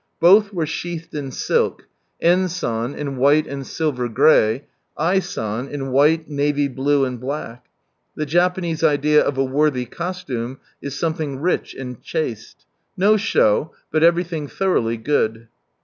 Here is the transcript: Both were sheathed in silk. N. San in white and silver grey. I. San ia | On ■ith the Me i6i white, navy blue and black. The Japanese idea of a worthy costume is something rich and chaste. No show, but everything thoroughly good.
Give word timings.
Both 0.19 0.51
were 0.51 0.65
sheathed 0.65 1.13
in 1.13 1.29
silk. 1.29 1.85
N. 2.19 2.47
San 2.49 2.95
in 2.95 3.17
white 3.17 3.45
and 3.45 3.67
silver 3.67 4.09
grey. 4.09 4.65
I. 4.97 5.19
San 5.19 5.65
ia 5.65 5.65
| 5.65 5.67
On 5.67 5.67
■ith 5.67 5.69
the 5.73 5.77
Me 5.77 5.83
i6i 5.83 5.91
white, 5.91 6.27
navy 6.27 6.67
blue 6.67 7.05
and 7.05 7.19
black. 7.19 7.67
The 8.15 8.25
Japanese 8.25 8.83
idea 8.83 9.23
of 9.23 9.37
a 9.37 9.43
worthy 9.45 9.85
costume 9.85 10.57
is 10.81 10.97
something 10.97 11.39
rich 11.39 11.75
and 11.75 12.01
chaste. 12.01 12.65
No 12.97 13.15
show, 13.15 13.73
but 13.91 14.01
everything 14.01 14.47
thoroughly 14.47 14.97
good. 14.97 15.49